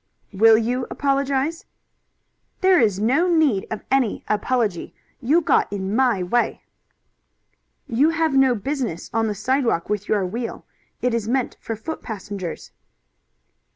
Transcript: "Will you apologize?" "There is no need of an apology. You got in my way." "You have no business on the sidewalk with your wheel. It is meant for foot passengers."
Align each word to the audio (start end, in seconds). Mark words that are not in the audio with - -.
"Will 0.33 0.57
you 0.57 0.87
apologize?" 0.89 1.65
"There 2.61 2.79
is 2.79 2.99
no 2.99 3.27
need 3.27 3.67
of 3.69 3.83
an 3.91 4.23
apology. 4.27 4.95
You 5.21 5.41
got 5.41 5.71
in 5.71 5.95
my 5.95 6.23
way." 6.23 6.63
"You 7.85 8.09
have 8.09 8.33
no 8.35 8.55
business 8.55 9.11
on 9.13 9.27
the 9.27 9.35
sidewalk 9.35 9.89
with 9.91 10.07
your 10.07 10.25
wheel. 10.25 10.65
It 11.03 11.13
is 11.13 11.27
meant 11.27 11.55
for 11.59 11.75
foot 11.75 12.01
passengers." 12.01 12.71